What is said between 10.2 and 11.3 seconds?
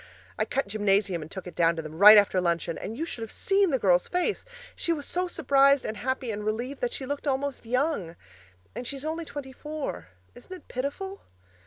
Isn't it pitiful?